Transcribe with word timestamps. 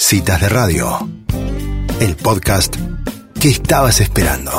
Citas 0.00 0.40
de 0.40 0.48
Radio, 0.48 0.86
el 2.00 2.14
podcast 2.14 2.76
que 3.40 3.48
estabas 3.48 4.00
esperando. 4.00 4.52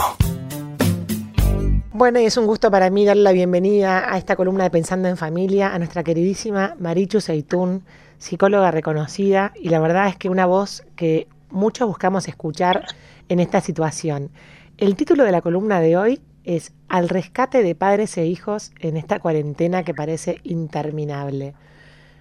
Bueno, 1.94 2.20
y 2.20 2.26
es 2.26 2.36
un 2.36 2.46
gusto 2.46 2.70
para 2.70 2.90
mí 2.90 3.06
darle 3.06 3.24
la 3.24 3.32
bienvenida 3.32 4.14
a 4.14 4.18
esta 4.18 4.36
columna 4.36 4.66
de 4.66 4.70
Pensando 4.70 5.08
en 5.08 5.16
Familia 5.16 5.74
a 5.74 5.78
nuestra 5.78 6.04
queridísima 6.04 6.76
Marichu 6.78 7.22
Seitún, 7.22 7.84
psicóloga 8.18 8.70
reconocida, 8.70 9.54
y 9.56 9.70
la 9.70 9.80
verdad 9.80 10.10
es 10.10 10.18
que 10.18 10.28
una 10.28 10.46
voz 10.46 10.84
que 10.98 11.30
muchos 11.50 11.88
buscamos 11.88 12.28
escuchar 12.28 12.86
en 13.30 13.40
esta 13.40 13.62
situación. 13.62 14.32
El 14.78 14.98
título 14.98 15.24
de 15.24 15.32
la 15.32 15.42
columna 15.42 15.80
de 15.80 15.96
hoy 15.96 16.20
es 16.44 16.74
Al 16.90 17.08
rescate 17.08 17.64
de 17.64 17.76
padres 17.76 18.18
e 18.18 18.26
hijos 18.26 18.74
en 18.82 18.98
esta 18.98 19.20
cuarentena 19.20 19.84
que 19.84 19.94
parece 19.94 20.42
interminable. 20.44 21.56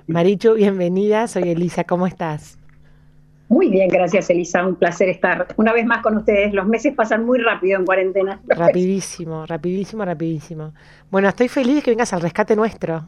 Marichu, 0.06 0.54
bienvenida, 0.54 1.26
soy 1.26 1.50
Elisa, 1.50 1.82
¿cómo 1.82 2.06
estás? 2.06 2.57
Muy 3.48 3.70
bien, 3.70 3.88
gracias 3.88 4.28
Elisa, 4.28 4.66
un 4.66 4.76
placer 4.76 5.08
estar 5.08 5.46
una 5.56 5.72
vez 5.72 5.86
más 5.86 6.02
con 6.02 6.18
ustedes. 6.18 6.52
Los 6.52 6.66
meses 6.66 6.94
pasan 6.94 7.24
muy 7.24 7.38
rápido 7.38 7.78
en 7.78 7.86
cuarentena. 7.86 8.40
Rapidísimo, 8.46 9.46
rapidísimo, 9.46 10.04
rapidísimo. 10.04 10.74
Bueno, 11.10 11.28
estoy 11.28 11.48
feliz 11.48 11.82
que 11.82 11.90
vengas 11.90 12.12
al 12.12 12.20
rescate 12.20 12.54
nuestro. 12.54 13.04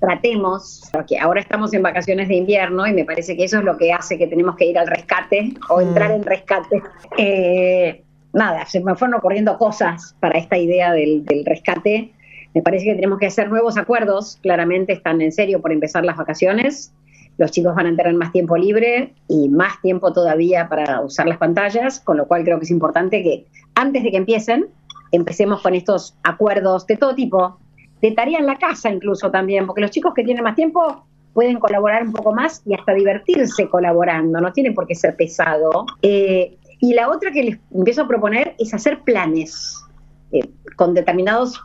Tratemos, 0.00 0.90
porque 0.92 1.18
ahora 1.18 1.40
estamos 1.40 1.72
en 1.72 1.82
vacaciones 1.82 2.28
de 2.28 2.34
invierno 2.34 2.86
y 2.86 2.92
me 2.92 3.04
parece 3.04 3.36
que 3.36 3.44
eso 3.44 3.58
es 3.58 3.64
lo 3.64 3.76
que 3.76 3.92
hace 3.92 4.18
que 4.18 4.26
tenemos 4.26 4.56
que 4.56 4.66
ir 4.66 4.76
al 4.76 4.88
rescate 4.88 5.54
o 5.68 5.80
entrar 5.80 6.10
en 6.10 6.24
rescate. 6.24 6.82
Eh, 7.16 8.02
nada, 8.32 8.66
se 8.66 8.80
me 8.80 8.96
fueron 8.96 9.14
ocurriendo 9.14 9.56
cosas 9.56 10.16
para 10.18 10.36
esta 10.36 10.58
idea 10.58 10.92
del, 10.92 11.24
del 11.24 11.44
rescate. 11.44 12.12
Me 12.52 12.60
parece 12.60 12.86
que 12.86 12.94
tenemos 12.96 13.20
que 13.20 13.26
hacer 13.26 13.48
nuevos 13.48 13.78
acuerdos, 13.78 14.38
claramente 14.42 14.92
están 14.92 15.20
en 15.20 15.30
serio 15.30 15.62
por 15.62 15.72
empezar 15.72 16.04
las 16.04 16.16
vacaciones 16.16 16.92
los 17.36 17.50
chicos 17.50 17.74
van 17.74 17.86
a 17.86 17.96
tener 17.96 18.14
más 18.14 18.32
tiempo 18.32 18.56
libre 18.56 19.14
y 19.28 19.48
más 19.48 19.80
tiempo 19.82 20.12
todavía 20.12 20.68
para 20.68 21.00
usar 21.00 21.26
las 21.26 21.38
pantallas, 21.38 22.00
con 22.00 22.16
lo 22.16 22.26
cual 22.26 22.44
creo 22.44 22.58
que 22.58 22.64
es 22.64 22.70
importante 22.70 23.22
que 23.22 23.46
antes 23.74 24.02
de 24.02 24.10
que 24.10 24.16
empiecen, 24.16 24.68
empecemos 25.10 25.62
con 25.62 25.74
estos 25.74 26.16
acuerdos 26.22 26.86
de 26.86 26.96
todo 26.96 27.14
tipo, 27.14 27.58
de 28.00 28.12
tarea 28.12 28.38
en 28.38 28.46
la 28.46 28.56
casa 28.56 28.90
incluso 28.90 29.30
también, 29.30 29.66
porque 29.66 29.80
los 29.80 29.90
chicos 29.90 30.12
que 30.14 30.24
tienen 30.24 30.44
más 30.44 30.54
tiempo 30.54 31.06
pueden 31.32 31.58
colaborar 31.58 32.04
un 32.04 32.12
poco 32.12 32.32
más 32.32 32.62
y 32.64 32.74
hasta 32.74 32.94
divertirse 32.94 33.68
colaborando, 33.68 34.40
no 34.40 34.52
tienen 34.52 34.74
por 34.74 34.86
qué 34.86 34.94
ser 34.94 35.16
pesado. 35.16 35.86
Eh, 36.02 36.56
y 36.78 36.94
la 36.94 37.10
otra 37.10 37.32
que 37.32 37.42
les 37.42 37.58
empiezo 37.72 38.02
a 38.02 38.08
proponer 38.08 38.54
es 38.58 38.72
hacer 38.72 39.00
planes 39.00 39.84
eh, 40.30 40.48
con 40.76 40.94
determinados 40.94 41.60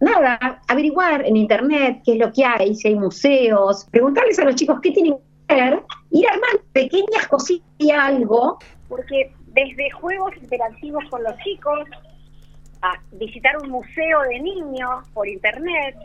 nada, 0.00 0.60
averiguar 0.68 1.24
en 1.24 1.36
internet 1.36 2.02
qué 2.04 2.12
es 2.12 2.18
lo 2.18 2.32
que 2.32 2.44
hay, 2.44 2.74
si 2.74 2.88
hay 2.88 2.94
museos, 2.96 3.86
preguntarles 3.90 4.38
a 4.38 4.44
los 4.44 4.54
chicos 4.54 4.80
qué 4.82 4.90
tienen 4.90 5.16
que 5.46 5.54
hacer, 5.54 5.82
ir 6.10 6.26
armando 6.28 6.62
pequeñas 6.72 7.26
cositas 7.28 7.68
y 7.78 7.90
algo, 7.90 8.58
porque 8.88 9.32
desde 9.48 9.90
juegos 9.90 10.32
interactivos 10.36 11.04
con 11.10 11.22
los 11.22 11.36
chicos, 11.38 11.80
a 12.82 12.94
visitar 13.12 13.56
un 13.58 13.70
museo 13.70 14.22
de 14.22 14.40
niños 14.40 15.06
por 15.12 15.28
internet, 15.28 15.96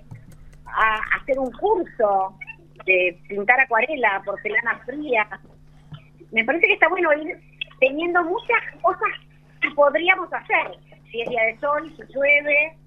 a 0.66 1.00
hacer 1.18 1.40
un 1.40 1.52
curso 1.52 2.38
de 2.86 3.18
pintar 3.30 3.60
acuarela, 3.62 4.22
porcelana 4.26 4.80
fría. 4.86 5.28
Me 6.32 6.44
parece 6.44 6.68
que 6.68 6.74
está 6.74 6.90
bueno 6.90 7.14
ir 7.14 7.40
teniendo 7.80 8.24
muchas 8.24 8.62
cosas 8.82 9.10
que 9.62 9.72
podríamos 9.72 10.32
hacer. 10.34 10.78
Si 11.10 11.22
es 11.22 11.30
día 11.30 11.44
de 11.44 11.60
sol, 11.60 11.94
si 11.96 12.14
llueve, 12.14 12.78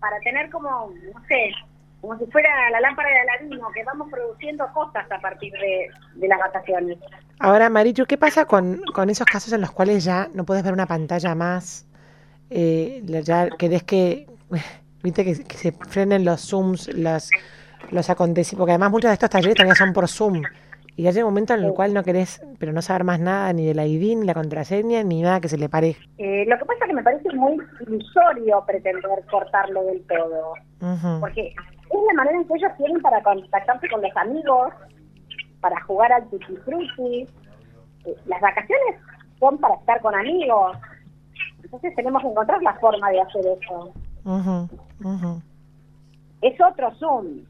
para 0.00 0.18
tener 0.20 0.50
como, 0.50 0.92
no 1.12 1.24
sé, 1.26 1.52
como 2.00 2.18
si 2.18 2.26
fuera 2.26 2.70
la 2.70 2.80
lámpara 2.80 3.08
de 3.10 3.20
Aladino, 3.20 3.68
que 3.74 3.84
vamos 3.84 4.08
produciendo 4.10 4.66
cosas 4.72 5.10
a 5.10 5.18
partir 5.20 5.52
de, 5.52 6.28
las 6.28 6.38
vacaciones. 6.38 6.98
Ahora, 7.38 7.68
Marichu, 7.68 8.04
¿qué 8.06 8.16
pasa 8.16 8.44
con, 8.44 8.80
con 8.94 9.10
esos 9.10 9.26
casos 9.26 9.52
en 9.52 9.60
los 9.60 9.72
cuales 9.72 10.04
ya 10.04 10.28
no 10.32 10.44
puedes 10.44 10.62
ver 10.62 10.72
una 10.72 10.86
pantalla 10.86 11.34
más? 11.34 11.86
Eh, 12.50 13.02
ya 13.04 13.48
querés 13.50 13.82
que, 13.82 14.26
viste, 15.02 15.24
que, 15.24 15.34
se 15.34 15.72
frenen 15.72 16.24
los 16.24 16.48
Zooms, 16.48 16.88
los, 16.88 17.30
los 17.90 18.10
acontecimientos, 18.10 18.58
porque 18.58 18.72
además 18.72 18.90
muchos 18.90 19.08
de 19.08 19.14
estos 19.14 19.30
talleres 19.30 19.56
también 19.56 19.76
son 19.76 19.92
por 19.92 20.08
Zoom. 20.08 20.42
Y 20.96 21.02
ya 21.02 21.10
llega 21.10 21.26
un 21.26 21.32
momento 21.32 21.52
en 21.52 21.62
el 21.62 21.74
cual 21.74 21.92
no 21.92 22.02
querés, 22.02 22.42
pero 22.58 22.72
no 22.72 22.80
saber 22.80 23.04
más 23.04 23.20
nada 23.20 23.52
ni 23.52 23.66
del 23.66 23.78
ID, 23.78 24.16
ni 24.16 24.26
la 24.26 24.32
contraseña, 24.32 25.02
ni 25.02 25.20
nada 25.20 25.40
que 25.40 25.48
se 25.48 25.58
le 25.58 25.68
pare. 25.68 25.96
Eh, 26.16 26.46
lo 26.48 26.56
que 26.58 26.64
pasa 26.64 26.84
es 26.84 26.88
que 26.88 26.94
me 26.94 27.02
parece 27.02 27.32
muy 27.34 27.58
ilusorio 27.86 28.64
pretender 28.66 29.02
cortarlo 29.30 29.84
del 29.84 30.02
todo. 30.06 30.54
Porque 31.20 31.48
es 31.48 32.00
la 32.08 32.14
manera 32.14 32.38
en 32.38 32.48
que 32.48 32.54
ellos 32.54 32.72
tienen 32.78 33.02
para 33.02 33.22
contactarse 33.22 33.88
con 33.90 34.00
los 34.00 34.16
amigos, 34.16 34.72
para 35.60 35.78
jugar 35.82 36.12
al 36.12 36.30
tutti 36.30 36.56
frutti. 36.64 37.28
Eh, 38.06 38.16
las 38.24 38.40
vacaciones 38.40 38.96
son 39.38 39.58
para 39.58 39.74
estar 39.74 40.00
con 40.00 40.14
amigos. 40.14 40.78
Entonces 41.62 41.94
tenemos 41.94 42.22
que 42.22 42.28
encontrar 42.28 42.62
la 42.62 42.72
forma 42.74 43.10
de 43.10 43.20
hacer 43.20 43.44
eso. 43.60 43.92
Es 46.40 46.60
otro 46.60 46.90
Zoom. 46.94 47.44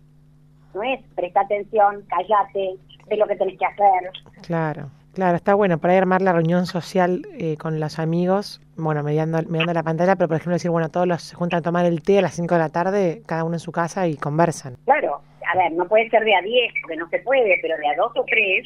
No 0.74 0.82
es 0.82 1.00
presta 1.14 1.42
atención, 1.42 2.04
callate, 2.08 2.76
de 3.06 3.16
lo 3.16 3.26
que 3.26 3.36
tenés 3.36 3.58
que 3.58 3.66
hacer. 3.66 4.10
Claro, 4.42 4.90
claro, 5.14 5.36
está 5.36 5.54
bueno 5.54 5.78
para 5.78 5.96
armar 5.96 6.22
la 6.22 6.32
reunión 6.32 6.66
social 6.66 7.22
eh, 7.38 7.56
con 7.56 7.80
los 7.80 7.98
amigos, 7.98 8.60
bueno, 8.76 9.02
mediando, 9.02 9.42
mediando 9.48 9.72
la 9.72 9.82
pantalla, 9.82 10.16
pero 10.16 10.28
por 10.28 10.36
ejemplo 10.36 10.54
decir, 10.54 10.70
bueno, 10.70 10.88
todos 10.90 11.06
los 11.06 11.22
se 11.22 11.36
juntan 11.36 11.60
a 11.60 11.62
tomar 11.62 11.86
el 11.86 12.02
té 12.02 12.18
a 12.18 12.22
las 12.22 12.34
5 12.34 12.54
de 12.54 12.60
la 12.60 12.68
tarde, 12.68 13.22
cada 13.26 13.44
uno 13.44 13.54
en 13.54 13.60
su 13.60 13.72
casa 13.72 14.06
y 14.06 14.16
conversan. 14.16 14.76
Claro, 14.84 15.20
a 15.52 15.56
ver, 15.56 15.72
no 15.72 15.86
puede 15.86 16.08
ser 16.10 16.24
de 16.24 16.34
a 16.34 16.42
10, 16.42 16.72
porque 16.82 16.96
no 16.96 17.08
se 17.08 17.18
puede, 17.20 17.58
pero 17.62 17.76
de 17.76 17.88
a 17.88 17.96
2 17.96 18.12
o 18.16 18.24
3, 18.24 18.64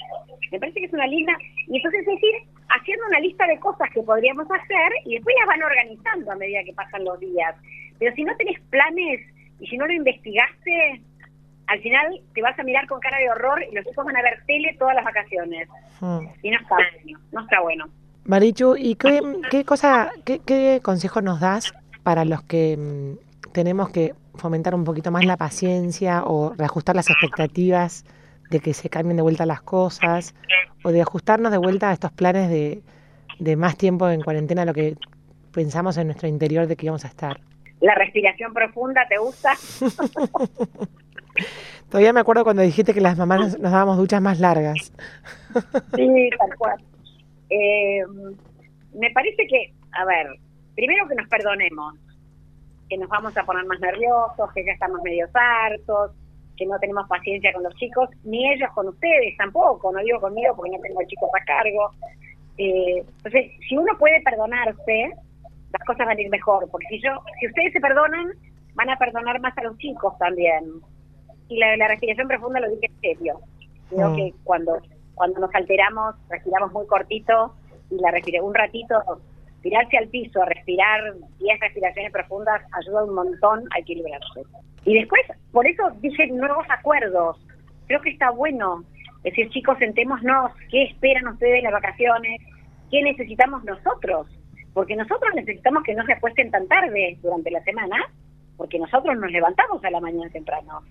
me 0.50 0.58
parece 0.58 0.80
que 0.80 0.86
es 0.86 0.92
una 0.92 1.06
linda, 1.06 1.32
y 1.68 1.76
entonces 1.76 2.00
es 2.00 2.06
decir, 2.06 2.34
haciendo 2.68 3.06
una 3.06 3.20
lista 3.20 3.46
de 3.46 3.58
cosas 3.60 3.88
que 3.92 4.02
podríamos 4.02 4.46
hacer 4.50 4.92
y 5.04 5.14
después 5.14 5.36
las 5.40 5.48
van 5.48 5.62
organizando 5.62 6.32
a 6.32 6.36
medida 6.36 6.64
que 6.64 6.72
pasan 6.72 7.04
los 7.04 7.18
días. 7.20 7.54
Pero 7.98 8.14
si 8.14 8.24
no 8.24 8.36
tenés 8.36 8.58
planes 8.70 9.20
y 9.60 9.66
si 9.66 9.76
no 9.76 9.86
lo 9.86 9.92
investigaste, 9.92 11.02
al 11.70 11.80
final 11.80 12.20
te 12.34 12.42
vas 12.42 12.58
a 12.58 12.64
mirar 12.64 12.86
con 12.88 12.98
cara 12.98 13.18
de 13.18 13.30
horror 13.30 13.62
y 13.70 13.74
los 13.74 13.86
hijos 13.86 14.04
van 14.04 14.16
a 14.16 14.22
ver 14.22 14.42
tele 14.44 14.74
todas 14.76 14.94
las 14.94 15.04
vacaciones. 15.04 15.68
Hmm. 16.00 16.26
Y 16.42 16.50
no 16.50 16.58
está 16.58 16.74
bueno, 16.74 17.20
no 17.30 17.40
está 17.42 17.60
bueno. 17.60 17.84
Marichu, 18.24 18.74
¿y 18.76 18.96
qué, 18.96 19.20
qué 19.50 19.64
cosa, 19.64 20.10
qué, 20.24 20.40
qué 20.44 20.80
consejo 20.82 21.22
nos 21.22 21.38
das 21.38 21.72
para 22.02 22.24
los 22.24 22.42
que 22.42 22.76
mm, 22.76 23.52
tenemos 23.52 23.90
que 23.90 24.14
fomentar 24.34 24.74
un 24.74 24.82
poquito 24.82 25.12
más 25.12 25.24
la 25.24 25.36
paciencia 25.36 26.24
o 26.24 26.54
reajustar 26.54 26.96
las 26.96 27.08
expectativas 27.08 28.04
de 28.50 28.58
que 28.58 28.74
se 28.74 28.90
cambien 28.90 29.16
de 29.16 29.22
vuelta 29.22 29.46
las 29.46 29.62
cosas 29.62 30.34
o 30.82 30.90
de 30.90 31.00
ajustarnos 31.00 31.52
de 31.52 31.58
vuelta 31.58 31.90
a 31.90 31.92
estos 31.92 32.10
planes 32.10 32.50
de, 32.50 32.82
de 33.38 33.54
más 33.54 33.76
tiempo 33.76 34.08
en 34.08 34.22
cuarentena 34.22 34.64
lo 34.64 34.74
que 34.74 34.96
pensamos 35.52 35.96
en 35.98 36.08
nuestro 36.08 36.26
interior 36.26 36.66
de 36.66 36.74
que 36.74 36.86
íbamos 36.86 37.04
a 37.04 37.08
estar? 37.08 37.40
La 37.80 37.94
respiración 37.94 38.52
profunda, 38.52 39.06
¿te 39.08 39.18
gusta? 39.18 39.54
Todavía 41.90 42.12
me 42.12 42.20
acuerdo 42.20 42.44
cuando 42.44 42.62
dijiste 42.62 42.94
que 42.94 43.00
las 43.00 43.18
mamás 43.18 43.58
nos, 43.58 43.72
dábamos 43.72 43.96
duchas 43.96 44.20
más 44.20 44.38
largas. 44.38 44.92
sí, 45.96 46.30
tal 46.38 46.56
cual. 46.56 46.80
Eh, 47.48 48.04
me 48.94 49.10
parece 49.10 49.46
que, 49.46 49.72
a 49.92 50.04
ver, 50.04 50.26
primero 50.74 51.06
que 51.08 51.16
nos 51.16 51.28
perdonemos, 51.28 51.94
que 52.88 52.96
nos 52.96 53.08
vamos 53.08 53.36
a 53.36 53.44
poner 53.44 53.64
más 53.66 53.80
nerviosos, 53.80 54.52
que 54.54 54.64
ya 54.64 54.72
estamos 54.72 55.02
medio 55.02 55.26
hartos, 55.32 56.12
que 56.56 56.66
no 56.66 56.78
tenemos 56.78 57.08
paciencia 57.08 57.52
con 57.52 57.62
los 57.62 57.74
chicos, 57.76 58.08
ni 58.24 58.52
ellos 58.52 58.70
con 58.74 58.88
ustedes 58.88 59.36
tampoco, 59.38 59.92
no 59.92 60.00
digo 60.00 60.20
conmigo 60.20 60.54
porque 60.54 60.72
no 60.72 60.80
tengo 60.80 61.00
chicos 61.06 61.30
a 61.40 61.44
cargo. 61.44 61.90
Eh, 62.58 63.04
entonces, 63.16 63.52
si 63.68 63.76
uno 63.76 63.96
puede 63.98 64.20
perdonarse, 64.22 65.12
las 65.80 65.86
cosas 65.86 66.06
van 66.06 66.18
a 66.18 66.20
ir 66.20 66.28
mejor, 66.28 66.68
porque 66.70 66.86
si 66.88 67.00
yo, 67.00 67.10
si 67.40 67.46
ustedes 67.46 67.72
se 67.72 67.80
perdonan, 67.80 68.32
van 68.74 68.90
a 68.90 68.96
perdonar 68.96 69.40
más 69.40 69.56
a 69.56 69.62
los 69.62 69.78
chicos 69.78 70.16
también 70.18 70.82
y 71.48 71.58
la, 71.58 71.76
la 71.76 71.88
respiración 71.88 72.28
profunda 72.28 72.60
lo 72.60 72.70
dije 72.70 72.86
en 72.86 73.00
serio. 73.00 73.40
Creo 73.88 74.10
mm. 74.10 74.16
que 74.16 74.34
cuando, 74.44 74.78
cuando 75.14 75.40
nos 75.40 75.54
alteramos, 75.54 76.14
respiramos 76.28 76.72
muy 76.72 76.86
cortito 76.86 77.54
y 77.90 77.96
la 77.96 78.10
respiré 78.12 78.40
un 78.40 78.54
ratito, 78.54 78.94
tirarse 79.62 79.98
al 79.98 80.08
piso, 80.08 80.44
respirar 80.44 81.14
10 81.38 81.60
respiraciones 81.60 82.12
profundas 82.12 82.62
ayuda 82.72 83.04
un 83.04 83.14
montón 83.14 83.64
a 83.74 83.80
equilibrarse. 83.80 84.42
Y 84.84 84.94
después, 84.94 85.22
por 85.52 85.66
eso 85.66 85.90
dije 86.00 86.28
nuevos 86.28 86.66
acuerdos. 86.70 87.36
Creo 87.86 88.00
que 88.00 88.10
está 88.10 88.30
bueno 88.30 88.84
decir, 89.24 89.50
chicos, 89.50 89.76
sentémonos, 89.78 90.52
¿qué 90.70 90.84
esperan 90.84 91.26
ustedes 91.28 91.58
en 91.58 91.64
las 91.64 91.72
vacaciones? 91.72 92.40
¿Qué 92.90 93.02
necesitamos 93.02 93.64
nosotros? 93.64 94.28
Porque 94.74 94.96
nosotros 94.96 95.30
necesitamos 95.34 95.82
que 95.82 95.94
no 95.94 96.04
se 96.06 96.12
acuesten 96.12 96.50
tan 96.50 96.66
tarde 96.68 97.18
durante 97.22 97.50
la 97.50 97.62
semana, 97.62 97.96
porque 98.56 98.78
nosotros 98.78 99.16
nos 99.18 99.30
levantamos 99.30 99.84
a 99.84 99.90
la 99.90 100.00
mañana 100.00 100.30
temprano. 100.30 100.82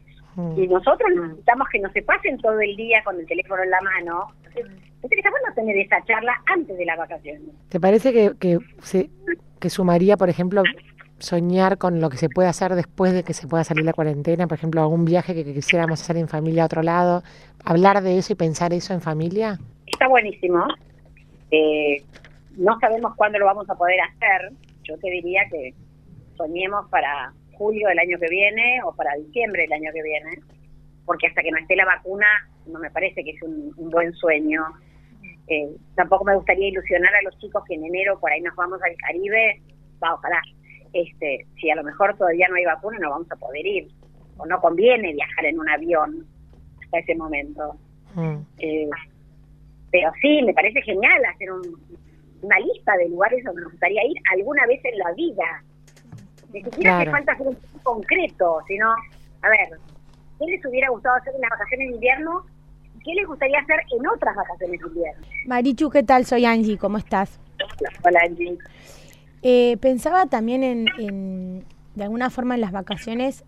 Y 0.56 0.68
nosotros 0.68 1.10
necesitamos 1.16 1.68
que 1.70 1.80
no 1.80 1.92
se 1.92 2.02
pasen 2.02 2.38
todo 2.38 2.60
el 2.62 2.76
día 2.78 3.04
con 3.04 3.20
el 3.20 3.26
teléfono 3.26 3.62
en 3.62 3.70
la 3.72 3.82
mano. 3.82 4.28
Entonces, 4.46 5.18
está 5.18 5.30
bueno 5.30 5.54
tener 5.54 5.78
esa 5.78 6.02
charla 6.06 6.34
antes 6.46 6.78
de 6.78 6.86
las 6.86 6.98
vacaciones. 6.98 7.50
¿Te 7.68 7.80
parece 7.80 8.14
que, 8.14 8.32
que, 8.40 8.60
se, 8.82 9.10
que 9.60 9.70
sumaría, 9.70 10.16
por 10.16 10.30
ejemplo, 10.30 10.64
soñar 11.20 11.78
con 11.78 12.00
lo 12.00 12.10
que 12.10 12.18
se 12.18 12.30
puede 12.30 12.48
hacer 12.48 12.76
después 12.76 13.14
de 13.14 13.24
que 13.24 13.34
se 13.34 13.48
pueda 13.48 13.64
salir 13.64 13.86
la 13.86 13.94
cuarentena, 13.94 14.48
por 14.48 14.58
ejemplo, 14.58 14.82
algún 14.82 15.06
viaje 15.06 15.36
que, 15.36 15.44
quisiéramos 15.54 16.02
hacer 16.02 16.18
en 16.18 16.28
familia 16.28 16.64
a 16.64 16.66
otro 16.66 16.82
lado, 16.82 17.24
hablar 17.64 18.02
de 18.02 18.18
eso 18.18 18.34
y 18.34 18.36
pensar 18.36 18.74
eso 18.74 18.94
en 18.94 19.02
familia? 19.02 19.60
Está 19.86 20.08
buenísimo. 20.08 20.66
Eh, 21.52 22.04
no 22.60 22.78
sabemos 22.80 23.16
cuándo 23.16 23.40
lo 23.40 23.46
vamos 23.46 23.70
a 23.70 23.76
poder 23.76 24.00
hacer. 24.02 24.52
Yo 24.84 24.98
te 25.00 25.10
diría 25.10 25.42
que 25.50 25.74
soñemos 26.36 26.90
para 26.90 27.34
julio 27.54 27.88
del 27.88 28.00
año 28.00 28.20
que 28.20 28.28
viene 28.30 28.82
o 28.84 28.94
para 28.96 29.16
diciembre 29.16 29.64
del 29.64 29.74
año 29.74 29.92
que 29.94 30.04
viene, 30.04 30.40
porque 31.06 31.28
hasta 31.28 31.42
que 31.42 31.52
no 31.52 31.58
esté 31.58 31.76
la 31.76 31.86
vacuna 31.86 32.28
no 32.68 32.80
me 32.80 32.92
parece 32.92 33.24
que 33.24 33.32
es 33.32 33.42
un, 33.42 33.74
buen 33.90 34.14
sueño. 34.14 34.64
Eh, 35.48 35.70
tampoco 35.96 36.26
me 36.26 36.36
gustaría 36.36 36.68
ilusionar 36.68 37.16
a 37.16 37.22
los 37.24 37.38
chicos 37.40 37.64
que 37.66 37.76
en 37.76 37.86
enero 37.86 38.20
por 38.20 38.32
ahí 38.32 38.42
nos 38.42 38.56
vamos 38.56 38.80
al 38.84 38.96
Caribe, 38.98 39.62
va, 40.04 40.14
ojalá. 40.14 40.42
Este, 40.94 41.46
si 41.60 41.70
a 41.70 41.76
lo 41.76 41.84
mejor 41.84 42.16
todavía 42.18 42.48
no 42.50 42.56
hay 42.56 42.66
vacuna, 42.66 42.98
no 43.00 43.10
vamos 43.10 43.32
a 43.32 43.36
poder 43.38 43.66
ir. 43.66 43.88
O 44.38 44.46
no 44.46 44.60
conviene 44.60 45.14
viajar 45.14 45.46
en 45.46 45.60
un 45.60 45.70
avión 45.70 46.26
hasta 46.84 47.00
ese 47.00 47.16
momento. 47.16 47.76
Mm. 48.16 48.38
Eh, 48.60 48.90
pero 49.92 50.12
sí, 50.22 50.42
me 50.44 50.54
parece 50.54 50.82
genial 50.82 51.24
hacer 51.26 51.52
una 52.42 52.60
lista 52.60 52.96
de 52.98 53.10
lugares 53.10 53.44
donde 53.44 53.62
nos 53.62 53.72
gustaría 53.72 54.04
ir 54.06 54.18
alguna 54.34 54.66
vez 54.68 54.80
en 54.84 54.98
la 54.98 55.12
vida. 55.14 55.64
Ni 56.54 56.64
siquiera 56.64 57.00
hace 57.00 57.12
falta 57.12 57.34
hacer 57.34 57.48
un 57.48 57.58
concreto, 57.84 58.60
sino, 58.68 58.92
a 58.92 59.50
ver, 59.50 59.80
¿qué 60.40 60.46
les 60.46 60.66
hubiera 60.66 60.90
gustado 60.90 61.16
hacer 61.18 61.34
en 61.36 61.42
las 61.42 61.50
vacaciones 61.52 61.90
de 61.90 61.96
invierno? 61.96 62.46
¿Qué 63.04 63.14
les 63.14 63.28
gustaría 63.28 63.60
hacer 63.60 63.78
en 63.98 64.08
otras 64.08 64.36
vacaciones 64.36 64.80
de 64.82 64.88
invierno? 64.88 65.28
Marichu, 65.46 65.90
¿qué 65.90 66.04
tal? 66.04 66.26
Soy 66.26 66.46
Angie, 66.46 66.78
¿cómo 66.78 66.98
estás? 66.98 67.40
Hola, 68.04 68.20
Angie. 68.26 68.58
Eh, 69.42 69.78
pensaba 69.78 70.26
también 70.26 70.64
en, 70.64 71.66
de 71.96 72.04
alguna 72.04 72.30
forma, 72.30 72.56
en 72.56 72.62
las 72.62 72.72
vacaciones, 72.72 73.46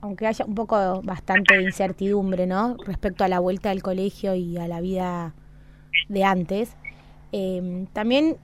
aunque 0.00 0.26
haya 0.26 0.44
un 0.44 0.54
poco 0.54 1.00
bastante 1.02 1.60
incertidumbre, 1.60 2.46
¿no? 2.46 2.76
Respecto 2.84 3.24
a 3.24 3.28
la 3.28 3.40
vuelta 3.40 3.70
del 3.70 3.82
colegio 3.82 4.34
y 4.34 4.58
a 4.58 4.68
la 4.68 4.80
vida 4.80 5.34
de 6.08 6.24
antes, 6.24 6.76
eh, 7.36 7.86
también 7.92 8.36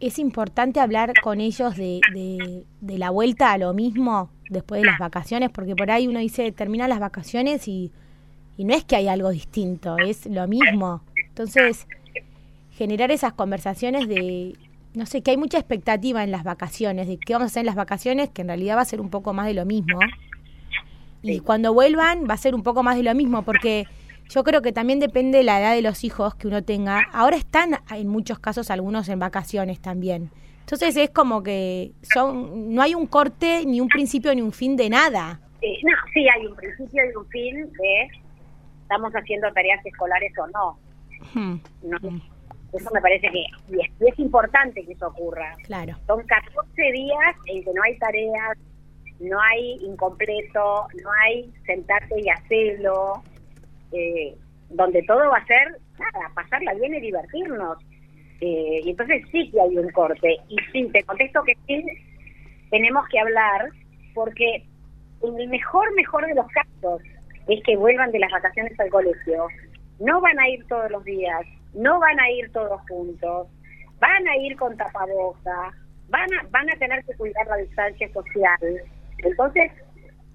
es 0.00 0.18
importante 0.18 0.80
hablar 0.80 1.12
con 1.22 1.40
ellos 1.40 1.76
de, 1.76 2.00
de, 2.80 2.98
la 2.98 3.10
vuelta 3.10 3.52
a 3.52 3.58
lo 3.58 3.72
mismo 3.74 4.28
después 4.50 4.82
de 4.82 4.88
las 4.88 4.98
vacaciones, 4.98 5.50
porque 5.50 5.76
por 5.76 5.92
ahí 5.92 6.08
uno 6.08 6.18
dice, 6.18 6.50
termina 6.50 6.88
las 6.88 6.98
vacaciones 6.98 7.68
y, 7.68 7.92
y 8.56 8.64
no 8.64 8.74
es 8.74 8.82
que 8.82 8.96
hay 8.96 9.06
algo 9.06 9.30
distinto, 9.30 9.98
es 9.98 10.26
lo 10.26 10.48
mismo. 10.48 11.04
Entonces, 11.28 11.86
generar 12.72 13.12
esas 13.12 13.34
conversaciones 13.34 14.08
de, 14.08 14.56
no 14.94 15.06
sé, 15.06 15.22
que 15.22 15.30
hay 15.30 15.36
mucha 15.36 15.58
expectativa 15.58 16.24
en 16.24 16.32
las 16.32 16.42
vacaciones, 16.42 17.06
de 17.06 17.18
qué 17.18 17.34
vamos 17.34 17.46
a 17.46 17.50
hacer 17.50 17.60
en 17.60 17.66
las 17.66 17.76
vacaciones, 17.76 18.30
que 18.30 18.42
en 18.42 18.48
realidad 18.48 18.78
va 18.78 18.80
a 18.80 18.86
ser 18.86 19.00
un 19.00 19.10
poco 19.10 19.32
más 19.32 19.46
de 19.46 19.54
lo 19.54 19.64
mismo. 19.64 20.00
Y 21.22 21.38
cuando 21.38 21.72
vuelvan 21.72 22.28
va 22.28 22.34
a 22.34 22.38
ser 22.38 22.56
un 22.56 22.64
poco 22.64 22.82
más 22.82 22.96
de 22.96 23.04
lo 23.04 23.14
mismo, 23.14 23.42
porque 23.42 23.86
yo 24.28 24.44
creo 24.44 24.62
que 24.62 24.72
también 24.72 25.00
depende 25.00 25.38
de 25.38 25.44
la 25.44 25.60
edad 25.60 25.74
de 25.74 25.82
los 25.82 26.04
hijos 26.04 26.34
que 26.34 26.48
uno 26.48 26.62
tenga. 26.64 27.02
Ahora 27.12 27.36
están 27.36 27.78
en 27.90 28.08
muchos 28.08 28.38
casos 28.38 28.70
algunos 28.70 29.08
en 29.08 29.18
vacaciones 29.18 29.80
también. 29.80 30.30
Entonces 30.60 30.96
es 30.96 31.10
como 31.10 31.42
que 31.42 31.92
son 32.02 32.74
no 32.74 32.80
hay 32.80 32.94
un 32.94 33.06
corte, 33.06 33.64
ni 33.66 33.80
un 33.80 33.88
principio, 33.88 34.34
ni 34.34 34.40
un 34.40 34.52
fin 34.52 34.76
de 34.76 34.88
nada. 34.88 35.40
Sí, 35.60 35.78
no, 35.82 35.92
sí 36.12 36.26
hay 36.28 36.46
un 36.46 36.56
principio 36.56 37.02
y 37.04 37.16
un 37.16 37.26
fin 37.28 37.72
de 37.72 38.08
estamos 38.82 39.12
haciendo 39.12 39.52
tareas 39.52 39.84
escolares 39.84 40.32
o 40.38 40.46
no. 40.46 40.78
Hmm. 41.34 41.60
no 41.82 41.98
hmm. 42.00 42.20
Eso 42.72 42.90
me 42.92 43.00
parece 43.00 43.28
que 43.28 43.44
y 43.68 44.08
es, 44.08 44.18
importante 44.18 44.84
que 44.84 44.92
eso 44.92 45.06
ocurra. 45.06 45.54
Claro. 45.64 45.96
Son 46.06 46.26
14 46.26 46.82
días 46.92 47.36
en 47.46 47.62
que 47.62 47.72
no 47.72 47.82
hay 47.82 47.96
tareas, 47.98 48.58
no 49.20 49.38
hay 49.40 49.74
incompleto, 49.82 50.88
no 51.02 51.10
hay 51.24 51.52
sentarte 51.66 52.20
y 52.20 52.28
hacerlo, 52.28 53.22
eh, 53.92 54.34
donde 54.70 55.02
todo 55.02 55.30
va 55.30 55.38
a 55.38 55.46
ser, 55.46 55.68
nada, 55.98 56.30
pasarla 56.34 56.74
bien 56.74 56.94
y 56.94 57.00
divertirnos. 57.00 57.78
Eh, 58.40 58.80
y 58.84 58.90
entonces 58.90 59.22
sí 59.30 59.50
que 59.50 59.60
hay 59.60 59.76
un 59.76 59.90
corte. 59.90 60.36
Y 60.48 60.56
sí, 60.72 60.88
te 60.92 61.02
contesto 61.04 61.42
que 61.44 61.56
sí, 61.66 61.84
tenemos 62.70 63.06
que 63.08 63.20
hablar, 63.20 63.68
porque 64.14 64.64
en 65.22 65.40
el 65.40 65.48
mejor, 65.48 65.94
mejor 65.94 66.26
de 66.26 66.34
los 66.34 66.46
casos 66.48 67.02
es 67.48 67.62
que 67.64 67.76
vuelvan 67.76 68.10
de 68.10 68.18
las 68.18 68.30
vacaciones 68.30 68.78
al 68.80 68.90
colegio. 68.90 69.46
No 70.00 70.20
van 70.20 70.38
a 70.38 70.48
ir 70.48 70.66
todos 70.66 70.90
los 70.90 71.04
días, 71.04 71.42
no 71.74 72.00
van 72.00 72.18
a 72.18 72.30
ir 72.30 72.50
todos 72.52 72.80
juntos, 72.88 73.48
van 74.00 74.26
a 74.26 74.36
ir 74.36 74.56
con 74.56 74.76
tapaboca, 74.76 75.72
van 76.08 76.32
a, 76.34 76.46
van 76.50 76.70
a 76.70 76.76
tener 76.76 77.04
que 77.04 77.14
cuidar 77.14 77.46
la 77.46 77.56
distancia 77.56 78.12
social. 78.12 78.58
Entonces, 79.18 79.70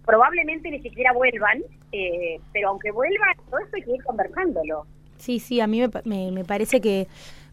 probablemente 0.05 0.71
ni 0.71 0.79
siquiera 0.81 1.13
vuelvan, 1.13 1.61
eh, 1.91 2.39
pero 2.53 2.69
aunque 2.69 2.91
vuelvan, 2.91 3.35
todo 3.49 3.59
esto 3.59 3.75
hay 3.75 3.83
que 3.83 3.91
ir 3.91 4.03
conversándolo. 4.03 4.85
Sí, 5.17 5.39
sí, 5.39 5.59
a 5.59 5.67
mí 5.67 5.81
me, 6.05 6.31
me, 6.31 6.45
parece 6.45 6.79
que, 6.79 7.07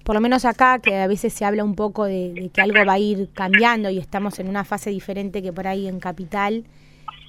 por 0.05 0.15
lo 0.15 0.21
menos 0.21 0.45
acá, 0.45 0.79
que 0.79 0.97
a 0.97 1.07
veces 1.07 1.33
se 1.33 1.45
habla 1.45 1.65
un 1.65 1.75
poco 1.75 2.05
de, 2.05 2.51
que 2.55 2.61
algo 2.61 2.85
va 2.87 2.95
a 2.95 2.99
ir 2.99 3.29
cambiando 3.35 3.91
y 3.91 3.99
estamos 3.99 4.39
en 4.39 4.49
una 4.49 4.65
fase 4.65 4.91
diferente 4.91 5.43
que 5.43 5.53
por 5.53 5.67
ahí 5.67 5.89
en 5.89 5.99
Capital, 5.99 6.65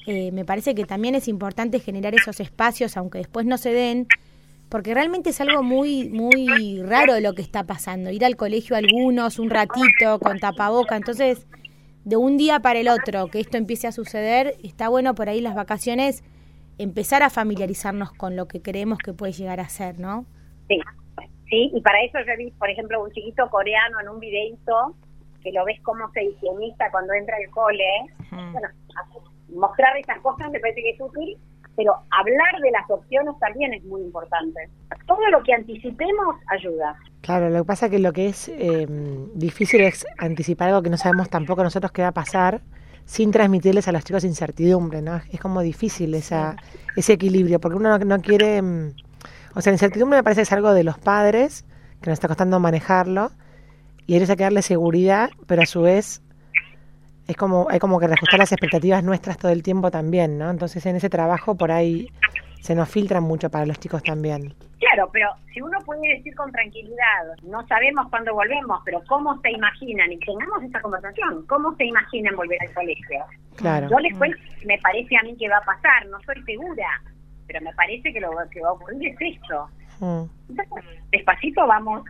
eh, 0.05 0.31
me 0.31 0.45
parece 0.45 0.75
que 0.75 0.85
también 0.85 1.15
es 1.15 1.27
importante 1.27 1.79
generar 1.79 2.13
esos 2.13 2.39
espacios, 2.39 2.95
aunque 2.95 3.17
después 3.17 3.45
no 3.45 3.57
se 3.57 3.71
den, 3.71 4.07
porque 4.69 4.93
realmente 4.93 5.31
es 5.31 5.41
algo 5.41 5.63
muy 5.63 6.09
muy 6.09 6.81
raro 6.83 7.19
lo 7.19 7.33
que 7.33 7.41
está 7.41 7.63
pasando. 7.63 8.11
Ir 8.11 8.23
al 8.23 8.35
colegio 8.35 8.75
algunos 8.75 9.39
un 9.39 9.49
ratito 9.49 10.19
con 10.19 10.39
tapaboca, 10.39 10.95
entonces 10.95 11.47
de 12.07 12.15
un 12.15 12.37
día 12.37 12.61
para 12.61 12.79
el 12.79 12.87
otro 12.87 13.27
que 13.27 13.41
esto 13.41 13.57
empiece 13.57 13.85
a 13.85 13.91
suceder, 13.91 14.55
está 14.63 14.87
bueno 14.87 15.13
por 15.13 15.27
ahí 15.27 15.41
las 15.41 15.55
vacaciones 15.55 16.23
empezar 16.77 17.21
a 17.21 17.29
familiarizarnos 17.29 18.13
con 18.13 18.37
lo 18.37 18.47
que 18.47 18.61
creemos 18.61 18.99
que 18.99 19.11
puede 19.11 19.33
llegar 19.33 19.59
a 19.59 19.67
ser, 19.67 19.99
¿no? 19.99 20.25
Sí, 20.69 20.79
sí, 21.49 21.69
y 21.73 21.81
para 21.81 22.01
eso 22.05 22.19
yo 22.19 22.37
vi, 22.37 22.49
por 22.51 22.69
ejemplo, 22.69 23.03
un 23.03 23.11
chiquito 23.11 23.49
coreano 23.49 23.99
en 23.99 24.07
un 24.07 24.21
videito 24.21 24.95
que 25.43 25.51
lo 25.51 25.65
ves 25.65 25.81
como 25.81 26.09
se 26.13 26.23
higieniza 26.23 26.89
cuando 26.91 27.11
entra 27.11 27.35
al 27.35 27.51
cole. 27.51 27.83
Bueno, 28.31 28.69
mostrar 29.49 29.97
esas 29.97 30.21
cosas 30.21 30.49
me 30.49 30.61
parece 30.61 30.81
que 30.83 30.91
es 30.91 31.01
útil 31.01 31.37
pero 31.77 31.93
hablar 32.09 32.59
de 32.61 32.71
las 32.71 32.89
opciones 32.89 33.35
también 33.39 33.71
es 33.71 33.83
muy 33.85 34.01
importante. 34.01 34.67
Todo 35.05 35.29
lo 35.29 35.43
que 35.43 35.53
anticipemos 35.53 36.35
ayuda. 36.47 36.95
Claro, 37.21 37.49
lo 37.49 37.59
que 37.59 37.65
pasa 37.65 37.85
es 37.85 37.91
que 37.91 37.99
lo 37.99 38.11
que 38.11 38.27
es 38.27 38.49
eh, 38.49 38.87
difícil 39.35 39.81
es 39.81 40.05
anticipar 40.17 40.69
algo 40.69 40.81
que 40.81 40.89
no 40.89 40.97
sabemos 40.97 41.29
tampoco 41.29 41.63
nosotros 41.63 41.91
qué 41.91 42.01
va 42.01 42.07
a 42.09 42.13
pasar 42.13 42.61
sin 43.05 43.31
transmitirles 43.31 43.87
a 43.87 43.91
los 43.91 44.03
chicos 44.03 44.23
incertidumbre, 44.23 45.03
¿no? 45.03 45.21
Es 45.31 45.39
como 45.39 45.61
difícil 45.61 46.15
esa, 46.15 46.57
ese 46.95 47.13
equilibrio, 47.13 47.59
porque 47.59 47.77
uno 47.77 47.97
no, 47.99 48.21
quiere... 48.21 48.61
Mm, 48.61 48.95
o 49.53 49.61
sea, 49.61 49.71
incertidumbre 49.71 50.17
me 50.17 50.23
parece 50.23 50.39
que 50.39 50.43
es 50.43 50.51
algo 50.51 50.73
de 50.73 50.83
los 50.83 50.97
padres, 50.97 51.63
que 52.01 52.09
nos 52.09 52.15
está 52.15 52.27
costando 52.27 52.59
manejarlo, 52.59 53.31
y 54.07 54.15
hay 54.15 54.25
que 54.25 54.35
darle 54.35 54.61
seguridad, 54.61 55.29
pero 55.45 55.61
a 55.61 55.65
su 55.65 55.81
vez 55.81 56.21
es 57.27 57.35
como 57.35 57.67
hay 57.69 57.79
como 57.79 57.99
que 57.99 58.07
reajustar 58.07 58.39
las 58.39 58.51
expectativas 58.51 59.03
nuestras 59.03 59.37
todo 59.37 59.51
el 59.51 59.63
tiempo 59.63 59.91
también, 59.91 60.37
¿no? 60.37 60.49
Entonces 60.49 60.85
en 60.85 60.95
ese 60.95 61.09
trabajo 61.09 61.55
por 61.55 61.71
ahí 61.71 62.07
se 62.61 62.75
nos 62.75 62.89
filtran 62.89 63.23
mucho 63.23 63.49
para 63.49 63.65
los 63.65 63.79
chicos 63.79 64.03
también. 64.03 64.53
Claro, 64.79 65.09
pero 65.11 65.29
si 65.53 65.61
uno 65.61 65.79
puede 65.85 66.17
decir 66.17 66.35
con 66.35 66.51
tranquilidad, 66.51 67.35
no 67.43 67.65
sabemos 67.67 68.07
cuándo 68.09 68.33
volvemos, 68.33 68.79
pero 68.85 69.01
cómo 69.07 69.39
se 69.41 69.51
imaginan, 69.51 70.11
y 70.11 70.19
tengamos 70.19 70.63
esta 70.63 70.81
conversación, 70.81 71.45
cómo 71.47 71.75
se 71.75 71.85
imaginan 71.85 72.35
volver 72.35 72.59
al 72.61 72.73
colegio. 72.73 73.25
Claro. 73.55 73.89
Yo 73.89 73.99
les 73.99 74.15
cuento, 74.17 74.37
me 74.65 74.77
parece 74.79 75.17
a 75.17 75.23
mí 75.23 75.35
que 75.37 75.49
va 75.49 75.57
a 75.57 75.65
pasar, 75.65 76.05
no 76.07 76.19
soy 76.21 76.43
segura, 76.43 77.01
pero 77.47 77.61
me 77.61 77.73
parece 77.73 78.13
que 78.13 78.19
lo 78.19 78.31
que 78.51 78.61
va 78.61 78.69
a 78.69 78.73
ocurrir 78.73 79.09
es 79.09 79.17
esto. 79.19 79.69
Mm. 79.99 80.29
despacito 81.09 81.65
vamos 81.65 82.03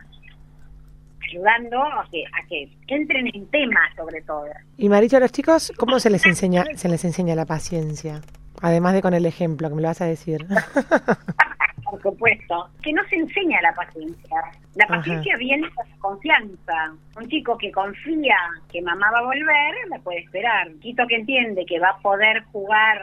ayudando 1.26 1.82
a 1.82 2.06
que, 2.10 2.24
a 2.24 2.46
que 2.48 2.70
entren 2.88 3.28
en 3.34 3.46
tema 3.48 3.80
sobre 3.96 4.22
todo. 4.22 4.46
Y 4.76 4.88
Maricha, 4.88 5.18
a 5.18 5.20
los 5.20 5.32
chicos, 5.32 5.72
¿cómo 5.76 5.98
se 5.98 6.10
les 6.10 6.24
enseña 6.26 6.64
se 6.74 6.88
les 6.88 7.04
enseña 7.04 7.34
la 7.34 7.46
paciencia? 7.46 8.20
Además 8.60 8.94
de 8.94 9.02
con 9.02 9.14
el 9.14 9.26
ejemplo, 9.26 9.68
que 9.68 9.74
me 9.74 9.82
lo 9.82 9.88
vas 9.88 10.00
a 10.00 10.06
decir. 10.06 10.46
Por 11.90 12.02
supuesto. 12.02 12.68
Que 12.82 12.92
no 12.92 13.02
se 13.08 13.16
enseña 13.16 13.60
la 13.62 13.72
paciencia. 13.72 14.42
La 14.74 14.86
paciencia 14.86 15.36
viene 15.38 15.68
con 15.74 15.86
confianza. 16.12 16.92
Un 17.16 17.28
chico 17.28 17.56
que 17.56 17.72
confía 17.72 18.36
que 18.70 18.82
mamá 18.82 19.10
va 19.10 19.20
a 19.20 19.24
volver, 19.24 19.74
me 19.90 19.98
puede 20.00 20.20
esperar. 20.20 20.68
Un 20.68 20.80
chico 20.80 21.06
que 21.08 21.16
entiende 21.16 21.64
que 21.64 21.78
va 21.78 21.90
a 21.90 21.98
poder 21.98 22.44
jugar 22.52 22.98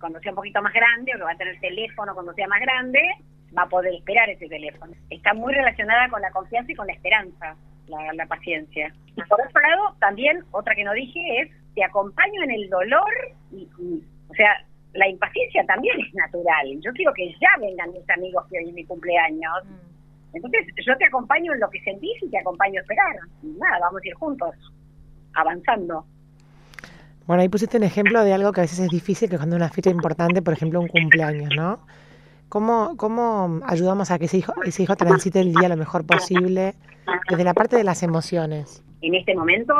cuando 0.00 0.18
sea 0.20 0.32
un 0.32 0.36
poquito 0.36 0.62
más 0.62 0.72
grande 0.72 1.12
o 1.14 1.18
que 1.18 1.24
va 1.24 1.32
a 1.32 1.36
tener 1.36 1.60
teléfono 1.60 2.14
cuando 2.14 2.32
sea 2.34 2.48
más 2.48 2.60
grande, 2.60 3.00
va 3.56 3.62
a 3.62 3.68
poder 3.68 3.94
esperar 3.94 4.28
ese 4.30 4.48
teléfono. 4.48 4.92
Está 5.10 5.34
muy 5.34 5.52
relacionada 5.52 6.08
con 6.08 6.22
la 6.22 6.30
confianza 6.30 6.72
y 6.72 6.74
con 6.74 6.86
la 6.86 6.92
esperanza, 6.92 7.56
la, 7.88 8.26
paciencia. 8.26 8.92
Y 9.16 9.22
por 9.22 9.40
otro 9.40 9.60
lado, 9.60 9.94
también 10.00 10.42
otra 10.50 10.74
que 10.74 10.84
no 10.84 10.92
dije 10.92 11.40
es, 11.40 11.50
te 11.74 11.84
acompaño 11.84 12.42
en 12.44 12.50
el 12.50 12.70
dolor 12.70 13.12
y, 13.52 13.68
o 14.28 14.34
sea, 14.34 14.64
la 14.94 15.08
impaciencia 15.08 15.64
también 15.66 15.98
es 16.00 16.14
natural. 16.14 16.66
Yo 16.80 16.92
quiero 16.92 17.12
que 17.14 17.32
ya 17.40 17.60
vengan 17.60 17.92
mis 17.92 18.08
amigos 18.10 18.46
que 18.50 18.58
hoy 18.58 18.68
es 18.68 18.74
mi 18.74 18.84
cumpleaños. 18.84 19.64
Mm. 19.64 20.36
Entonces, 20.36 20.66
yo 20.86 20.96
te 20.96 21.06
acompaño 21.06 21.52
en 21.52 21.60
lo 21.60 21.68
que 21.68 21.80
sentís 21.82 22.22
y 22.22 22.30
te 22.30 22.38
acompaño 22.38 22.78
a 22.78 22.82
esperar. 22.82 23.16
nada, 23.42 23.78
vamos 23.80 24.00
a 24.02 24.08
ir 24.08 24.14
juntos, 24.14 24.54
avanzando. 25.34 26.06
Bueno, 27.26 27.42
ahí 27.42 27.48
pusiste 27.48 27.76
un 27.76 27.84
ejemplo 27.84 28.24
de 28.24 28.32
algo 28.32 28.52
que 28.52 28.60
a 28.60 28.64
veces 28.64 28.80
es 28.80 28.88
difícil, 28.88 29.30
que 29.30 29.36
cuando 29.36 29.56
una 29.56 29.68
fecha 29.68 29.90
importante, 29.90 30.42
por 30.42 30.54
ejemplo, 30.54 30.80
un 30.80 30.88
cumpleaños, 30.88 31.50
¿no? 31.54 31.80
¿Cómo, 32.56 32.98
cómo 32.98 33.60
ayudamos 33.66 34.10
a 34.10 34.18
que 34.18 34.26
ese 34.26 34.36
hijo, 34.36 34.52
ese 34.66 34.82
hijo 34.82 34.94
transite 34.94 35.40
el 35.40 35.54
día 35.54 35.70
lo 35.70 35.76
mejor 35.78 36.06
posible 36.06 36.74
desde 37.30 37.44
la 37.44 37.54
parte 37.54 37.76
de 37.76 37.82
las 37.84 38.02
emociones? 38.02 38.84
En 39.00 39.14
este 39.14 39.34
momento, 39.34 39.72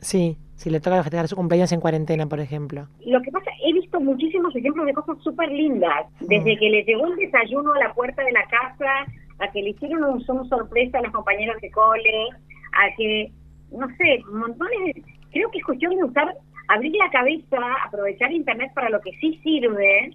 Sí, 0.00 0.36
si 0.54 0.68
le 0.68 0.78
toca 0.80 1.02
festejar 1.02 1.26
su 1.26 1.36
cumpleaños 1.36 1.72
en 1.72 1.80
cuarentena, 1.80 2.26
por 2.26 2.38
ejemplo. 2.40 2.86
lo 3.06 3.22
que 3.22 3.30
pasa, 3.30 3.50
he 3.64 3.72
visto 3.72 3.98
muchísimos 3.98 4.54
ejemplos 4.54 4.84
de 4.84 4.92
cosas 4.92 5.16
súper 5.24 5.50
lindas. 5.50 6.04
Desde 6.20 6.54
Mm. 6.54 6.58
que 6.58 6.68
le 6.68 6.82
llegó 6.84 7.06
el 7.06 7.16
desayuno 7.16 7.72
a 7.72 7.78
la 7.78 7.94
puerta 7.94 8.22
de 8.22 8.32
la 8.32 8.44
casa, 8.44 8.90
a 9.38 9.50
que 9.50 9.62
le 9.62 9.70
hicieron 9.70 10.04
un 10.04 10.20
Zoom 10.26 10.46
sorpresa 10.50 10.98
a 10.98 11.02
los 11.04 11.12
compañeros 11.12 11.58
de 11.62 11.70
cole, 11.70 12.28
a 12.74 12.94
que, 12.94 13.32
no 13.72 13.86
sé, 13.96 14.22
montones 14.30 14.78
de... 14.94 15.02
Creo 15.32 15.50
que 15.50 15.58
es 15.60 15.64
cuestión 15.64 15.96
de 15.96 16.04
usar, 16.04 16.34
abrir 16.68 16.92
la 16.94 17.10
cabeza, 17.10 17.56
aprovechar 17.86 18.30
Internet 18.32 18.70
para 18.74 18.90
lo 18.90 19.00
que 19.00 19.12
sí 19.18 19.40
sirve 19.42 20.14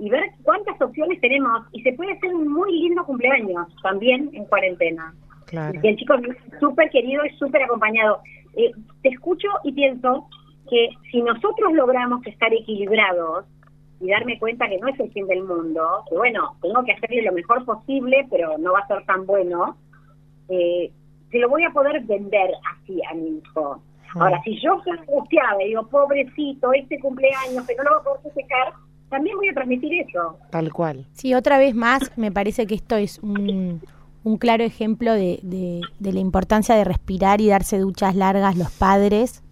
y 0.00 0.08
ver 0.08 0.24
cuántas 0.42 0.80
opciones 0.80 1.20
tenemos. 1.20 1.62
Y 1.72 1.82
se 1.82 1.92
puede 1.92 2.12
hacer 2.12 2.34
un 2.34 2.48
muy 2.48 2.72
lindo 2.72 3.04
cumpleaños 3.04 3.68
también 3.82 4.30
en 4.32 4.46
cuarentena. 4.46 5.14
Claro. 5.46 5.78
Y 5.82 5.86
el 5.86 5.96
chico 5.96 6.14
es 6.14 6.36
súper 6.58 6.88
querido 6.90 7.24
y 7.24 7.30
súper 7.36 7.62
acompañado. 7.62 8.20
Eh, 8.56 8.72
te 9.02 9.10
escucho 9.10 9.48
y 9.62 9.72
pienso 9.72 10.26
que 10.68 10.88
si 11.10 11.20
nosotros 11.20 11.72
logramos 11.74 12.26
estar 12.26 12.52
equilibrados 12.52 13.44
y 14.00 14.08
darme 14.08 14.38
cuenta 14.38 14.68
que 14.68 14.78
no 14.78 14.88
es 14.88 14.98
el 14.98 15.12
fin 15.12 15.26
del 15.26 15.42
mundo, 15.44 16.04
que 16.08 16.16
bueno, 16.16 16.56
tengo 16.62 16.82
que 16.84 16.92
hacerle 16.92 17.22
lo 17.22 17.32
mejor 17.32 17.64
posible, 17.66 18.26
pero 18.30 18.56
no 18.56 18.72
va 18.72 18.80
a 18.80 18.86
ser 18.86 19.04
tan 19.04 19.26
bueno, 19.26 19.76
eh, 20.48 20.90
se 21.30 21.38
lo 21.38 21.48
voy 21.50 21.64
a 21.64 21.70
poder 21.70 22.00
vender 22.04 22.50
así 22.72 23.00
a 23.10 23.14
mi 23.14 23.38
hijo. 23.38 23.82
Ahora, 24.14 24.40
si 24.42 24.58
yo 24.60 24.80
soy 24.82 24.98
angustiada 24.98 25.62
y 25.62 25.68
digo, 25.68 25.86
pobrecito, 25.86 26.72
este 26.72 26.98
cumpleaños, 26.98 27.64
que 27.66 27.76
no 27.76 27.84
lo 27.84 27.90
voy 27.90 28.00
a 28.00 28.04
poder 28.04 28.22
festejar, 28.22 28.72
también 29.10 29.36
voy 29.36 29.48
a 29.48 29.52
transmitir 29.54 29.92
eso. 30.08 30.38
Tal 30.50 30.72
cual. 30.72 31.06
Sí, 31.12 31.34
otra 31.34 31.58
vez 31.58 31.74
más, 31.74 32.12
me 32.16 32.30
parece 32.32 32.66
que 32.66 32.74
esto 32.76 32.96
es 32.96 33.18
un, 33.18 33.80
un 34.24 34.36
claro 34.38 34.64
ejemplo 34.64 35.12
de, 35.12 35.40
de- 35.42 35.80
de 35.98 36.12
la 36.12 36.20
importancia 36.20 36.74
de 36.74 36.84
respirar 36.84 37.40
y 37.40 37.48
darse 37.48 37.78
duchas 37.78 38.14
largas 38.16 38.56
los 38.56 38.70
padres. 38.70 39.42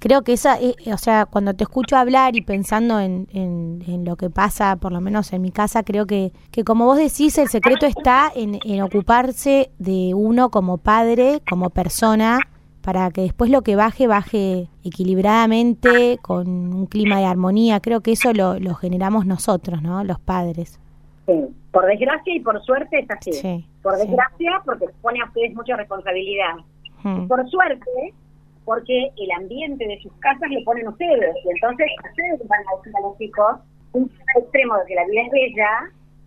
Creo 0.00 0.22
que 0.22 0.34
esa, 0.34 0.60
eh, 0.60 0.74
o 0.92 0.98
sea, 0.98 1.24
cuando 1.26 1.54
te 1.54 1.64
escucho 1.64 1.96
hablar 1.96 2.36
y 2.36 2.42
pensando 2.42 3.00
en, 3.00 3.26
en- 3.32 3.82
en 3.86 4.04
lo 4.04 4.16
que 4.16 4.28
pasa, 4.30 4.76
por 4.76 4.92
lo 4.92 5.00
menos 5.00 5.32
en 5.32 5.40
mi 5.42 5.50
casa, 5.50 5.82
creo 5.82 6.06
que, 6.06 6.32
que 6.50 6.62
como 6.62 6.84
vos 6.84 6.98
decís, 6.98 7.38
el 7.38 7.48
secreto 7.48 7.86
está 7.86 8.30
en, 8.34 8.58
en 8.64 8.82
ocuparse 8.82 9.70
de 9.78 10.12
uno 10.14 10.50
como 10.50 10.76
padre, 10.78 11.40
como 11.48 11.70
persona, 11.70 12.38
para 12.82 13.10
que 13.10 13.22
después 13.22 13.50
lo 13.50 13.62
que 13.62 13.76
baje, 13.76 14.06
baje 14.06 14.68
equilibradamente, 14.84 16.18
con 16.22 16.48
un 16.48 16.86
clima 16.86 17.18
de 17.18 17.26
armonía. 17.26 17.80
Creo 17.80 18.00
que 18.00 18.12
eso 18.12 18.32
lo, 18.32 18.58
lo 18.58 18.74
generamos 18.74 19.26
nosotros, 19.26 19.82
¿no? 19.82 20.02
Los 20.04 20.18
padres. 20.20 20.80
Sí. 21.26 21.34
Por 21.70 21.84
desgracia 21.86 22.34
y 22.34 22.40
por 22.40 22.60
suerte 22.62 23.00
es 23.00 23.10
así. 23.10 23.32
Sí, 23.32 23.66
por 23.82 23.96
sí. 23.96 24.06
desgracia, 24.06 24.62
porque 24.64 24.86
pone 25.02 25.20
a 25.20 25.26
ustedes 25.26 25.54
mucha 25.54 25.76
responsabilidad. 25.76 26.54
Mm. 27.02 27.26
Por 27.28 27.48
suerte, 27.50 27.90
porque 28.64 29.10
el 29.16 29.30
ambiente 29.32 29.86
de 29.86 30.00
sus 30.00 30.12
casas 30.20 30.48
lo 30.50 30.64
ponen 30.64 30.88
ustedes. 30.88 31.34
Y 31.44 31.50
entonces 31.50 31.86
ustedes 32.08 32.48
van 32.48 32.60
a 32.60 32.76
decir 32.78 32.92
a 32.96 33.00
los 33.02 33.18
chicos 33.18 33.56
un 33.92 34.10
extremo 34.36 34.76
de 34.78 34.84
que 34.86 34.94
la 34.94 35.04
vida 35.06 35.20
es 35.22 35.30
bella, 35.30 35.68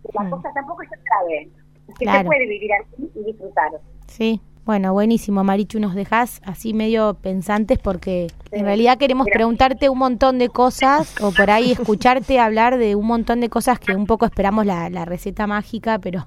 que 0.02 0.08
la 0.14 0.24
Mm. 0.24 0.30
cosa 0.30 0.48
tampoco 0.54 0.82
es 0.82 0.88
grave. 0.90 1.48
Que 1.88 1.92
se 1.94 2.04
Claro. 2.04 2.26
puede 2.28 2.46
vivir 2.46 2.70
así 2.74 3.10
y 3.14 3.24
disfrutar. 3.24 3.70
Sí, 4.06 4.40
bueno, 4.64 4.92
buenísimo, 4.92 5.42
Marichu, 5.42 5.80
nos 5.80 5.94
dejas 5.94 6.40
así 6.44 6.72
medio 6.72 7.14
pensantes 7.14 7.78
porque 7.78 8.28
en 8.52 8.64
realidad 8.64 8.96
queremos 8.96 9.26
gracias. 9.26 9.38
preguntarte 9.38 9.88
un 9.88 9.98
montón 9.98 10.38
de 10.38 10.48
cosas 10.50 11.14
o 11.20 11.32
por 11.32 11.50
ahí 11.50 11.72
escucharte 11.72 12.38
hablar 12.38 12.78
de 12.78 12.94
un 12.94 13.06
montón 13.06 13.40
de 13.40 13.48
cosas 13.48 13.80
que 13.80 13.96
un 13.96 14.06
poco 14.06 14.24
esperamos 14.24 14.64
la, 14.64 14.88
la 14.88 15.04
receta 15.04 15.48
mágica, 15.48 15.98
pero 15.98 16.26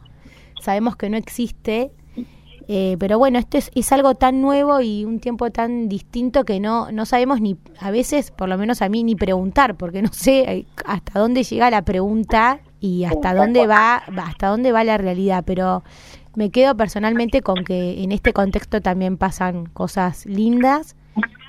sabemos 0.62 0.98
que 0.98 1.10
no 1.10 1.18
existe. 1.18 1.92
Eh, 2.68 2.98
pero 3.00 3.20
bueno, 3.20 3.38
esto 3.38 3.60
es, 3.60 3.70
es 3.75 3.92
algo 3.92 4.15
tan 4.15 4.42
nuevo 4.42 4.82
y 4.82 5.06
un 5.06 5.20
tiempo 5.20 5.51
tan 5.51 5.88
distinto 5.88 6.46
que 6.46 6.60
no, 6.60 6.92
no 6.92 7.06
sabemos 7.06 7.39
ni, 7.39 7.58
a 7.80 7.92
veces, 7.92 8.32
por 8.32 8.50
lo 8.50 8.58
menos 8.58 8.82
a 8.82 8.89
mí, 8.89 9.04
ni 9.04 9.15
preguntar, 9.15 9.75
porque 9.75 10.01
no 10.01 10.12
sé 10.12 10.39
eh, 10.51 10.65
hasta 10.84 11.20
dónde 11.20 11.44
llega 11.44 11.70
la 11.70 11.84
pregunta 11.84 12.62
y 12.80 13.04
hasta 13.04 13.36
dónde 13.36 13.68
va, 13.68 13.98
hasta 13.98 14.48
dónde 14.48 14.72
va 14.72 14.84
la 14.84 14.98
realidad, 14.98 15.44
pero 15.46 15.84
me 16.36 16.51
quedo 16.51 16.75
personalmente 16.75 17.42
con 17.42 17.63
que 17.63 18.04
en 18.04 18.12
este 18.12 18.34
contexto 18.34 18.82
también 18.82 19.18
pasan 19.18 19.65
cosas 19.68 20.25
lindas 20.25 20.96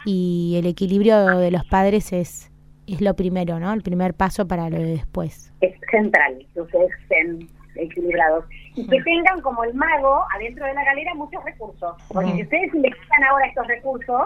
y 0.05 0.55
el 0.59 0.67
equilibrio 0.67 1.39
de 1.39 1.51
los 1.51 1.65
padres 1.67 2.13
es, 2.13 2.51
es 2.87 3.01
lo 3.01 3.15
primero, 3.15 3.59
¿no? 3.59 3.73
El 3.73 3.83
primer 3.83 4.15
paso 4.15 4.47
para 4.47 4.71
lo 4.71 4.79
de 4.79 4.87
después. 4.87 5.53
Es 5.61 5.75
central 5.91 6.47
que 6.55 6.61
ustedes 6.61 6.91
estén 7.03 7.49
equilibrados. 7.77 8.45
Y 8.75 8.87
que 8.87 9.03
tengan 9.03 9.41
como 9.43 9.65
el 9.65 9.75
mago 9.75 10.25
adentro 10.35 10.65
de 10.67 10.75
la 10.75 10.85
galera 10.85 11.15
muchos 11.15 11.43
recursos. 11.45 11.95
Porque 12.09 12.31
Mm. 12.31 12.37
si 12.37 12.43
ustedes 12.43 12.75
le 12.75 12.91
quitan 12.91 13.25
ahora 13.31 13.47
estos 13.47 13.67
recursos, 13.67 14.23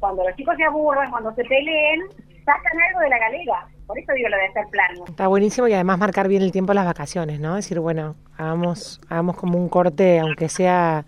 cuando 0.00 0.24
los 0.24 0.36
chicos 0.36 0.56
se 0.56 0.64
aburran, 0.64 1.10
cuando 1.10 1.32
se 1.34 1.44
peleen, 1.44 2.00
sacan 2.44 2.72
algo 2.88 3.00
de 3.00 3.08
la 3.08 3.18
galera. 3.18 3.66
Por 3.92 3.98
eso 3.98 4.12
digo 4.14 4.28
lo 4.30 4.36
de 4.38 4.46
hacer 4.46 4.64
planes. 4.70 5.00
Está 5.06 5.26
buenísimo 5.26 5.68
y 5.68 5.74
además 5.74 5.98
marcar 5.98 6.26
bien 6.26 6.40
el 6.40 6.50
tiempo 6.50 6.70
de 6.72 6.76
las 6.76 6.86
vacaciones, 6.86 7.40
¿no? 7.40 7.56
Decir, 7.56 7.78
bueno, 7.78 8.14
hagamos, 8.38 9.02
hagamos 9.10 9.36
como 9.36 9.58
un 9.58 9.68
corte, 9.68 10.18
aunque 10.18 10.48
sea 10.48 11.04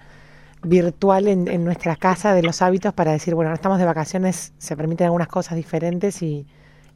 virtual 0.62 1.28
en, 1.28 1.48
en 1.48 1.64
nuestra 1.64 1.96
casa 1.96 2.34
de 2.34 2.42
los 2.42 2.60
hábitos 2.60 2.92
para 2.92 3.12
decir, 3.12 3.34
bueno, 3.34 3.48
ahora 3.48 3.54
estamos 3.54 3.78
de 3.78 3.86
vacaciones, 3.86 4.52
se 4.58 4.76
permiten 4.76 5.06
algunas 5.06 5.28
cosas 5.28 5.56
diferentes 5.56 6.20
y, 6.20 6.46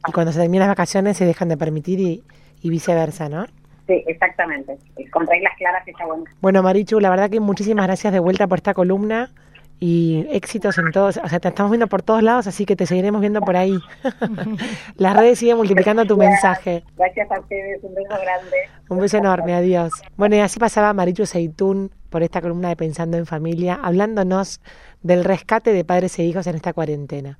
y 0.07 0.11
cuando 0.11 0.31
se 0.31 0.39
terminan 0.39 0.67
las 0.67 0.77
vacaciones 0.77 1.17
se 1.17 1.25
dejan 1.25 1.49
de 1.49 1.57
permitir 1.57 1.99
y, 1.99 2.23
y 2.61 2.69
viceversa, 2.69 3.27
¿no? 3.27 3.47
Sí, 3.87 4.03
exactamente. 4.05 4.77
Con 5.11 5.25
reglas 5.25 5.53
claras 5.57 5.87
está 5.87 6.05
bueno. 6.05 6.23
Bueno, 6.41 6.61
Marichu, 6.61 6.99
la 6.99 7.09
verdad 7.09 7.31
que 7.31 7.39
muchísimas 7.39 7.87
gracias 7.87 8.13
de 8.13 8.19
vuelta 8.19 8.45
por 8.45 8.59
esta 8.59 8.75
columna 8.75 9.31
y 9.79 10.25
éxitos 10.29 10.77
en 10.77 10.91
todos, 10.91 11.17
o 11.23 11.27
sea, 11.27 11.39
te 11.39 11.47
estamos 11.47 11.71
viendo 11.71 11.87
por 11.87 12.01
todos 12.01 12.21
lados, 12.21 12.47
así 12.47 12.65
que 12.65 12.75
te 12.75 12.85
seguiremos 12.85 13.21
viendo 13.21 13.41
por 13.41 13.55
ahí. 13.55 13.77
Las 14.97 15.15
redes 15.15 15.39
siguen 15.39 15.57
multiplicando 15.57 16.05
tu 16.05 16.17
mensaje. 16.17 16.83
Gracias 16.97 17.31
a 17.31 17.39
ustedes, 17.39 17.83
un 17.83 17.95
beso 17.95 18.15
grande. 18.21 18.57
Un 18.89 18.99
beso 18.99 19.17
enorme, 19.17 19.53
adiós. 19.53 19.93
Bueno, 20.17 20.35
y 20.35 20.39
así 20.39 20.59
pasaba 20.59 20.93
Marichu 20.93 21.25
Seitún 21.25 21.91
por 22.09 22.23
esta 22.23 22.41
columna 22.41 22.69
de 22.69 22.75
Pensando 22.75 23.17
en 23.17 23.25
Familia, 23.25 23.79
hablándonos 23.81 24.61
del 25.01 25.23
rescate 25.23 25.71
de 25.71 25.85
padres 25.85 26.17
e 26.19 26.23
hijos 26.23 26.47
en 26.47 26.55
esta 26.55 26.73
cuarentena. 26.73 27.37